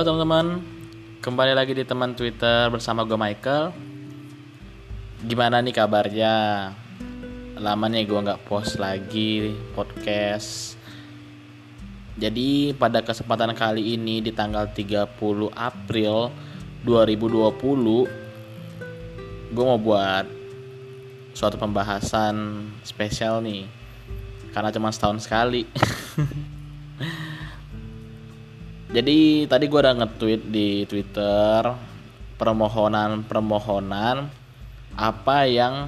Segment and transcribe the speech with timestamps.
[0.00, 0.64] Halo teman-teman,
[1.20, 3.68] kembali lagi di teman Twitter bersama gue Michael.
[5.28, 6.32] Gimana nih kabarnya?
[7.60, 10.80] Lama nih gue nggak post lagi podcast.
[12.16, 15.04] Jadi pada kesempatan kali ini di tanggal 30
[15.52, 16.32] April
[16.80, 20.24] 2020 gue mau buat
[21.36, 23.68] suatu pembahasan spesial nih
[24.56, 25.68] karena cuma setahun sekali.
[28.90, 31.62] jadi tadi gue udah nge-tweet di Twitter
[32.34, 34.26] permohonan-permohonan
[34.98, 35.86] apa yang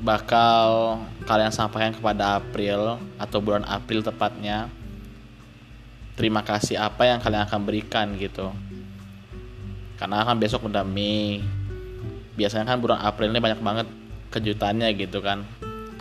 [0.00, 0.96] bakal
[1.28, 4.72] kalian sampaikan kepada April atau bulan April tepatnya.
[6.16, 8.48] Terima kasih apa yang kalian akan berikan gitu.
[10.00, 11.44] Karena kan besok udah Mei.
[12.40, 13.86] Biasanya kan bulan April ini banyak banget
[14.32, 15.44] kejutannya gitu kan.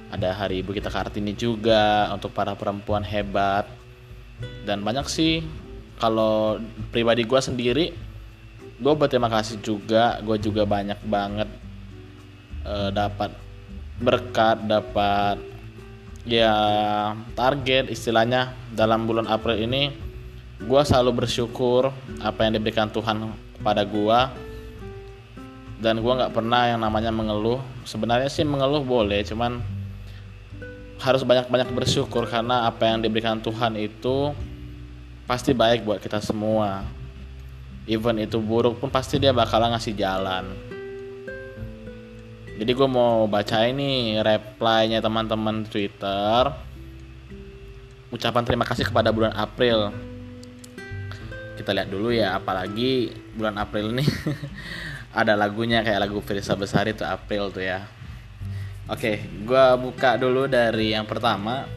[0.07, 3.78] Ada hari ibu kita Kartini juga untuk para perempuan hebat
[4.63, 5.43] dan banyak sih
[5.99, 7.85] kalau pribadi gue sendiri
[8.79, 11.49] gue berterima kasih juga gue juga banyak banget
[12.63, 13.35] uh, dapat
[13.99, 15.37] berkat dapat
[16.23, 16.53] ya
[17.35, 18.55] target istilahnya.
[18.71, 19.91] Dalam bulan April ini
[20.59, 21.91] gue selalu bersyukur
[22.23, 23.27] apa yang diberikan Tuhan
[23.59, 24.19] kepada gue
[25.79, 27.59] dan gue nggak pernah yang namanya mengeluh.
[27.83, 29.59] Sebenarnya sih mengeluh boleh cuman
[31.00, 34.36] harus banyak-banyak bersyukur karena apa yang diberikan Tuhan itu
[35.23, 36.83] pasti baik buat kita semua.
[37.88, 40.45] Even itu buruk pun pasti dia bakalan ngasih jalan.
[42.59, 46.52] Jadi gue mau baca ini reply-nya teman-teman Twitter.
[48.11, 49.95] Ucapan terima kasih kepada bulan April.
[51.55, 54.03] Kita lihat dulu ya, apalagi bulan April ini
[55.20, 57.88] ada lagunya kayak lagu Firsa Besar itu April tuh ya.
[58.89, 61.69] Oke, gue buka dulu dari yang pertama.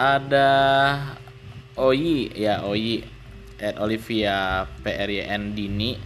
[0.00, 0.48] Ada
[1.76, 3.04] Oyi, ya Oyi,
[3.60, 6.00] at Olivia PRYN Dini.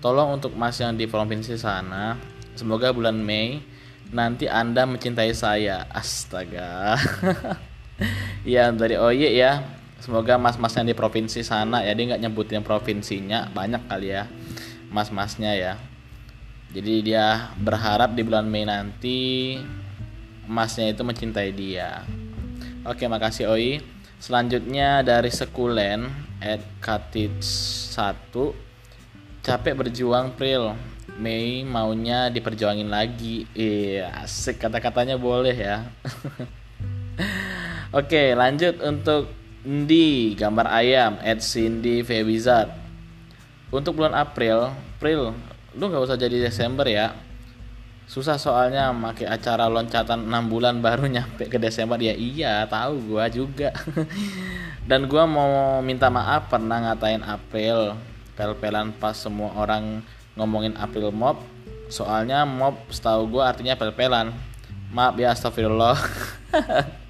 [0.00, 2.16] Tolong untuk mas yang di provinsi sana,
[2.56, 3.60] semoga bulan Mei
[4.16, 5.84] nanti Anda mencintai saya.
[5.92, 6.96] Astaga.
[8.48, 9.60] ya dari Oyi ya.
[10.00, 14.30] Semoga mas-mas yang di provinsi sana ya dia nggak nyebutin provinsinya banyak kali ya
[14.88, 15.74] mas-masnya ya
[16.68, 19.56] jadi dia berharap di bulan Mei nanti
[20.44, 22.04] emasnya itu mencintai dia.
[22.84, 23.80] Oke makasih Oi.
[24.18, 26.10] Selanjutnya dari sekulen
[26.42, 28.28] at katit 1
[29.40, 30.76] capek berjuang Pril.
[31.16, 33.48] Mei maunya diperjuangin lagi.
[33.56, 34.60] Iya asik.
[34.60, 35.88] Kata-katanya boleh ya.
[37.98, 39.32] Oke lanjut untuk
[39.64, 42.70] Ndi gambar ayam at Cindy Febizar
[43.74, 45.34] untuk bulan April April
[45.78, 47.14] lu nggak usah jadi Desember ya.
[48.10, 51.96] Susah soalnya pakai acara loncatan 6 bulan baru nyampe ke Desember.
[52.02, 53.70] Ya iya tahu gua juga.
[54.90, 57.94] Dan gua mau minta maaf pernah ngatain April.
[58.34, 60.02] Pel-pelan pas semua orang
[60.34, 61.42] ngomongin April Mop
[61.88, 64.34] soalnya Mop setahu gua artinya pel-pelan.
[64.90, 65.94] Maaf ya astagfirullah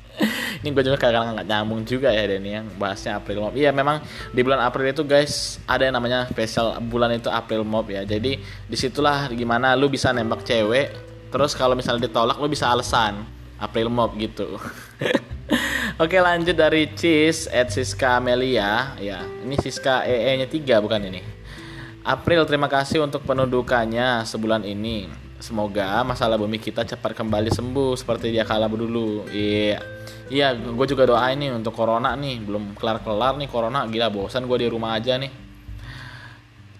[0.59, 3.55] ini gue juga kadang nggak nyambung juga ya Denny yang bahasnya April Mop.
[3.55, 4.03] Iya memang
[4.35, 8.03] di bulan April itu guys ada yang namanya spesial bulan itu April Mop ya.
[8.03, 10.91] Jadi di situlah gimana lu bisa nembak cewek
[11.31, 13.23] terus kalau misalnya ditolak lu bisa alasan
[13.63, 14.59] April Mop gitu.
[16.03, 18.99] Oke lanjut dari Cheese at Siska Amelia.
[18.99, 21.23] Ya ini Siska EE nya 3 bukan ini?
[22.03, 28.35] April terima kasih untuk penundukannya sebulan ini Semoga masalah bumi kita cepat kembali sembuh seperti
[28.35, 29.31] dia kala dulu.
[29.31, 29.79] Iya.
[30.29, 34.59] Iya, gue juga doa ini untuk corona nih, belum kelar-kelar nih corona, gila bosan gue
[34.61, 35.33] di rumah aja nih.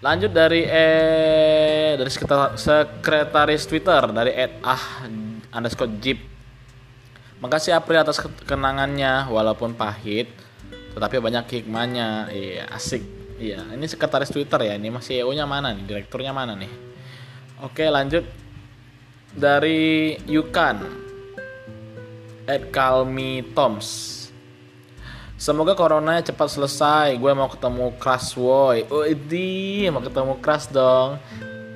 [0.05, 5.07] Lanjut dari eh dari sekretaris Twitter dari Ed ah
[5.55, 6.19] underscore jeep.
[7.39, 10.29] Makasih April atas kenangannya walaupun pahit,
[10.93, 12.29] tetapi banyak hikmahnya.
[12.29, 13.01] Iya, asik.
[13.39, 14.75] Iya, ini sekretaris Twitter ya.
[14.75, 15.87] Ini masih EO-nya mana nih?
[15.87, 16.69] Direkturnya mana nih?
[17.63, 18.27] Oke, lanjut
[19.33, 20.77] dari Yukan
[22.49, 24.19] at Calmi Toms
[25.39, 27.15] Semoga corona cepat selesai.
[27.15, 28.83] Gue mau ketemu Crash Boy.
[28.91, 31.15] Oh, ini mau ketemu Crash dong.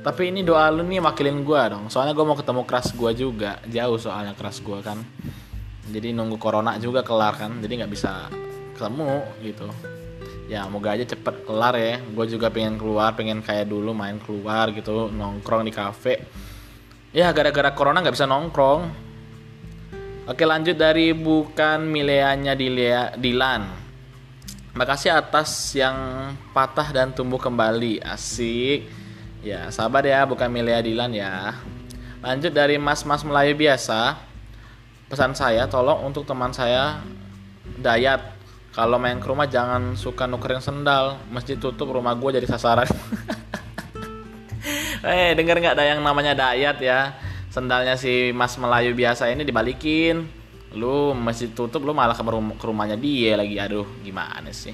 [0.03, 1.87] Tapi ini doa lu nih makilin gue dong.
[1.87, 3.63] Soalnya gue mau ketemu Crash gue juga.
[3.63, 4.99] Jauh soalnya Crash gue kan.
[5.87, 7.63] Jadi nunggu corona juga kelar kan.
[7.63, 8.27] Jadi nggak bisa
[8.75, 9.71] ketemu gitu.
[10.51, 12.03] Ya moga aja cepet kelar ya.
[12.03, 16.19] Gue juga pengen keluar, pengen kayak dulu main keluar gitu, nongkrong di cafe
[17.13, 18.89] Ya gara-gara corona nggak bisa nongkrong.
[20.25, 22.57] Oke lanjut dari bukan mileanya
[23.13, 23.69] Dilan.
[24.73, 25.93] Makasih atas yang
[26.57, 28.01] patah dan tumbuh kembali.
[28.01, 28.89] Asik.
[29.45, 31.53] Ya sabar ya bukan Milea Dilan ya.
[32.25, 34.17] Lanjut dari mas-mas Melayu biasa.
[35.05, 36.97] Pesan saya tolong untuk teman saya
[37.77, 38.33] Dayat
[38.73, 42.89] kalau main ke rumah jangan suka nukerin sendal masjid tutup rumah gue jadi sasaran
[45.03, 47.11] eh denger nggak ada yang namanya dayat ya
[47.51, 50.25] sendalnya si Mas Melayu biasa ini dibalikin
[50.73, 54.73] lu masjid tutup lu malah ke, rum ke rumahnya dia lagi aduh gimana sih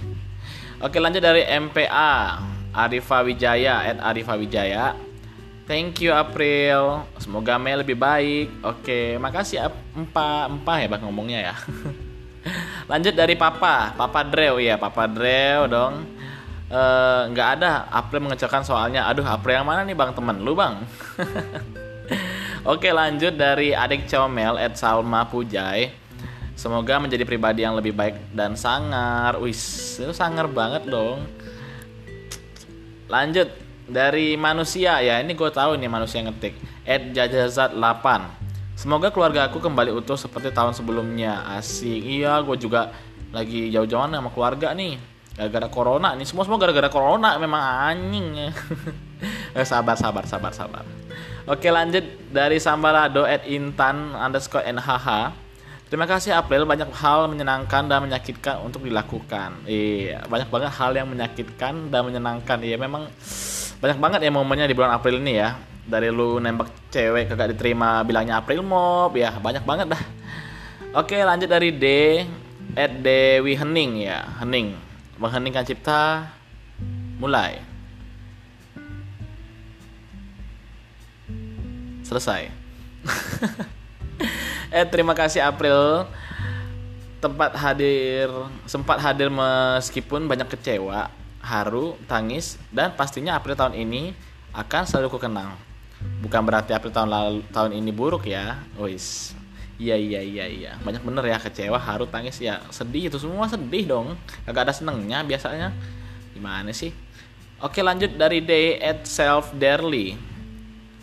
[0.80, 2.40] oke lanjut dari MPA
[2.72, 4.96] Arifa Wijaya at Arifa Wijaya
[5.70, 7.06] Thank you April.
[7.22, 8.66] Semoga Mei lebih baik.
[8.66, 11.56] Oke, makasih Empa, Empa ya bang ngomongnya ya.
[12.90, 16.10] Lanjut dari Papa, Papa Drew ya, Papa Drew dong.
[16.70, 19.10] Eh, nggak uh, ada April mengecilkan soalnya.
[19.10, 20.86] Aduh, April yang mana nih bang temen lu bang?
[22.72, 25.90] Oke lanjut dari adik comel at Salma Pujai.
[26.54, 29.42] Semoga menjadi pribadi yang lebih baik dan sangar.
[29.42, 31.26] Wis, itu sangar banget dong.
[33.10, 33.50] Lanjut
[33.90, 36.54] dari manusia ya ini gue tahu nih manusia ngetik
[36.86, 42.94] Ed Jajazat 8 semoga keluarga aku kembali utuh seperti tahun sebelumnya asik iya gue juga
[43.34, 45.02] lagi jauh-jauhan sama keluarga nih
[45.40, 48.52] gara-gara corona nih semua semua gara-gara corona memang anjing
[49.56, 50.84] eh, sabar sabar sabar sabar.
[51.48, 55.00] Oke lanjut dari sambalado at intan underscore nhh
[55.90, 59.66] Terima kasih April, banyak hal menyenangkan dan menyakitkan untuk dilakukan.
[59.66, 62.62] Iya, banyak banget hal yang menyakitkan dan menyenangkan.
[62.62, 63.10] Iya, memang
[63.82, 65.58] banyak banget ya momennya di bulan April ini ya.
[65.90, 69.18] Dari lu nembak cewek kagak diterima bilangnya April Mob.
[69.18, 70.04] Ya banyak banget dah.
[70.94, 71.86] Oke lanjut dari D
[72.78, 74.89] at Dewi Hening ya Hening
[75.20, 76.32] mengheningkan cipta
[77.20, 77.60] mulai
[82.08, 82.50] selesai
[84.74, 86.08] eh terima kasih April
[87.20, 88.32] tempat hadir
[88.66, 94.14] sempat hadir meskipun banyak kecewa haru, tangis, dan pastinya April tahun ini
[94.52, 95.56] akan selalu kukenang.
[96.24, 99.36] Bukan berarti April tahun lalu tahun ini buruk ya, wis.
[99.80, 103.88] Iya iya iya iya, banyak bener ya kecewa, haru, tangis ya, sedih itu semua sedih
[103.88, 104.12] dong.
[104.44, 105.72] Gak ada senengnya biasanya.
[106.36, 106.92] Gimana sih?
[107.64, 110.20] Oke lanjut dari day at self darely.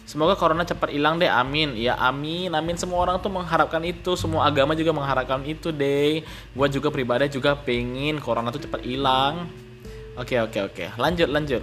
[0.05, 1.73] Semoga corona cepat hilang deh, amin.
[1.73, 2.77] Ya amin, amin.
[2.77, 6.21] Semua orang tuh mengharapkan itu, semua agama juga mengharapkan itu deh.
[6.53, 9.51] Gue juga pribadi juga pengen corona tuh cepat hilang
[10.17, 10.85] Oke oke oke.
[10.97, 11.61] Lanjut lanjut.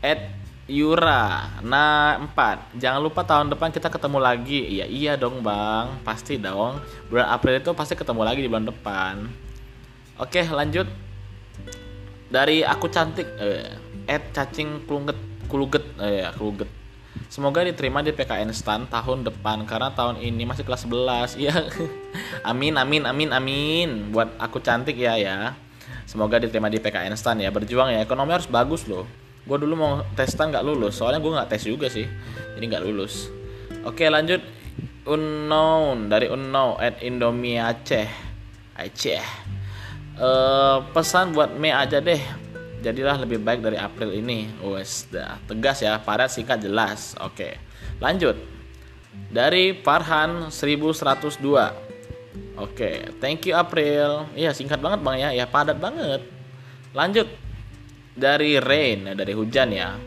[0.00, 0.20] Ed
[0.64, 1.60] Yura.
[1.60, 2.80] Nah, 4.
[2.80, 4.80] Jangan lupa tahun depan kita ketemu lagi.
[4.80, 6.00] Iya, iya dong, Bang.
[6.00, 6.80] Pasti dong.
[7.12, 9.28] Bulan April itu pasti ketemu lagi di bulan depan.
[10.16, 10.88] Oke, lanjut.
[12.32, 13.76] Dari aku cantik eh,
[14.08, 16.66] Ed cacing kuluget kuluget eh ya, kuluget.
[17.28, 21.36] Semoga diterima di PKN STAN tahun depan karena tahun ini masih kelas 11.
[21.44, 21.54] Iya.
[22.42, 25.54] amin amin amin amin buat aku cantik ya ya.
[26.08, 27.52] Semoga diterima di PKN STAN ya.
[27.52, 28.00] Berjuang ya.
[28.00, 29.04] Ekonomi harus bagus loh.
[29.44, 30.96] Gue dulu mau tes STAN nggak lulus.
[30.96, 32.08] Soalnya gue nggak tes juga sih.
[32.56, 33.28] Jadi nggak lulus.
[33.84, 34.40] Oke lanjut.
[35.04, 38.08] Unknown dari Unknown at Indomie Aceh.
[38.72, 39.24] Aceh.
[40.16, 42.20] Uh, pesan buat Mei aja deh.
[42.80, 44.48] Jadilah lebih baik dari April ini.
[44.64, 47.12] Wes dah tegas ya, padat singkat jelas.
[47.20, 47.60] Oke.
[48.00, 48.40] Lanjut.
[49.28, 51.84] Dari Farhan 1102
[52.54, 54.30] Oke, thank you April.
[54.38, 56.22] Iya singkat banget bang ya, ya padat banget.
[56.94, 57.26] Lanjut
[58.14, 59.98] dari rain, ya, dari hujan ya.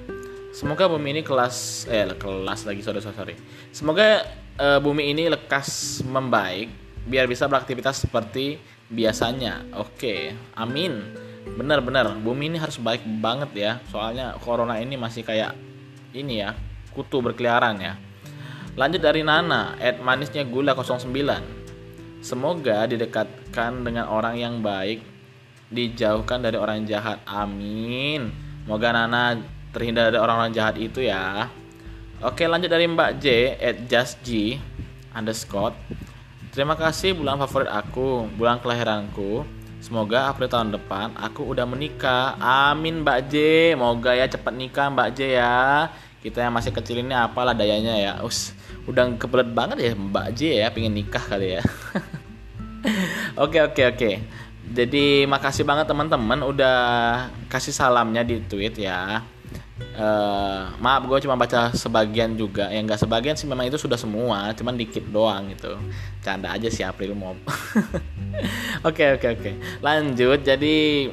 [0.55, 3.35] Semoga bumi ini kelas, eh kelas lagi sorry sorry.
[3.69, 4.25] Semoga
[4.57, 6.71] uh, bumi ini lekas membaik,
[7.05, 8.57] biar bisa beraktivitas seperti
[8.89, 9.77] biasanya.
[9.77, 10.97] Oke, amin.
[11.47, 13.71] Benar-benar, bumi ini harus baik banget ya.
[13.93, 15.53] Soalnya corona ini masih kayak
[16.15, 16.57] ini ya,
[16.95, 17.93] kutu berkeliaran ya.
[18.77, 25.01] Lanjut dari Nana, at manisnya gula 09 Semoga didekatkan dengan orang yang baik,
[25.71, 27.19] dijauhkan dari orang jahat.
[27.27, 28.31] Amin.
[28.67, 29.39] Moga Nana
[29.71, 31.51] terhindar dari orang-orang jahat itu ya.
[32.23, 33.25] Oke lanjut dari Mbak J
[33.61, 34.57] at just G
[35.13, 35.77] underscore.
[36.49, 39.45] Terima kasih bulan favorit aku, bulan kelahiranku.
[39.77, 42.33] Semoga April tahun depan aku udah menikah.
[42.41, 43.35] Amin Mbak J.
[43.77, 45.87] Moga ya cepat nikah Mbak J ya.
[46.17, 48.13] Kita yang masih kecil ini apalah dayanya ya.
[48.25, 48.57] Us
[48.87, 51.61] udah kebelet banget ya Mbak J ya pengen nikah kali ya
[53.43, 54.11] oke oke oke
[54.67, 56.79] jadi makasih banget teman-teman udah
[57.47, 59.23] kasih salamnya di tweet ya.
[59.97, 62.67] Uh, maaf gue cuma baca sebagian juga.
[62.67, 65.79] Yang nggak sebagian sih memang itu sudah semua cuman dikit doang gitu.
[66.19, 67.33] Canda aja sih April mau
[68.87, 69.51] oke oke oke.
[69.79, 71.07] Lanjut jadi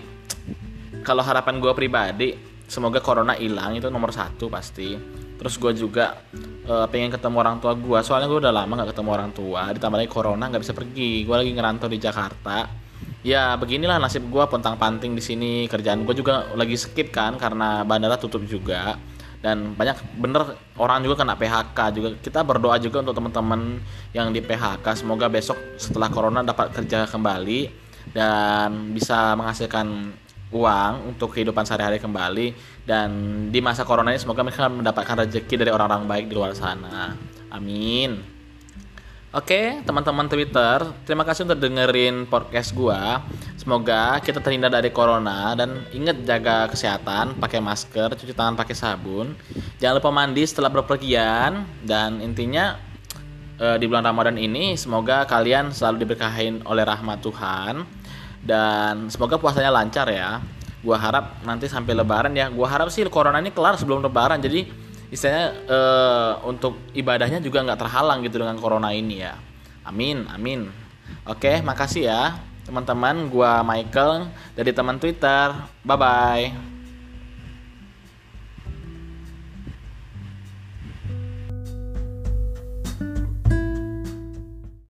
[1.07, 2.29] kalau harapan gue pribadi
[2.67, 4.99] semoga corona hilang itu nomor satu pasti.
[5.39, 6.19] Terus gue juga
[6.67, 9.99] uh, pengen ketemu orang tua gue soalnya gue udah lama nggak ketemu orang tua ditambah
[10.03, 11.23] lagi corona nggak bisa pergi.
[11.23, 12.84] Gue lagi ngerantau di Jakarta
[13.25, 15.53] ya beginilah nasib gue pontang panting di sini.
[15.67, 19.01] Kerjaan gue juga lagi skip kan karena bandara tutup juga.
[19.41, 22.09] Dan banyak bener orang juga kena PHK juga.
[22.21, 23.81] Kita berdoa juga untuk teman-teman
[24.13, 27.69] yang di PHK semoga besok setelah corona dapat kerja kembali
[28.13, 30.17] dan bisa menghasilkan
[30.55, 32.47] uang untuk kehidupan sehari-hari kembali.
[32.85, 33.09] Dan
[33.53, 37.13] di masa corona ini semoga mereka mendapatkan rezeki dari orang-orang baik di luar sana.
[37.53, 38.34] Amin.
[39.35, 43.19] Oke, teman-teman Twitter, terima kasih untuk dengerin podcast gua.
[43.59, 49.35] Semoga kita terhindar dari corona dan ingat jaga kesehatan, pakai masker, cuci tangan pakai sabun.
[49.83, 51.67] Jangan lupa mandi setelah berpergian.
[51.83, 52.79] Dan intinya
[53.59, 57.83] eh, di bulan Ramadan ini semoga kalian selalu diberkahin oleh rahmat Tuhan.
[58.39, 60.39] Dan semoga puasanya lancar ya.
[60.79, 62.55] Gua harap nanti sampai lebaran ya.
[62.55, 64.39] Gua harap sih corona ini kelar sebelum lebaran.
[64.39, 64.84] Jadi
[65.15, 69.39] istilahnya uh, untuk ibadahnya juga nggak terhalang gitu dengan corona ini ya.
[69.87, 70.67] Amin amin.
[71.31, 72.23] Oke makasih ya
[72.67, 73.31] teman-teman.
[73.31, 74.27] Gua Michael
[74.59, 75.55] dari teman Twitter.
[75.87, 76.74] Bye bye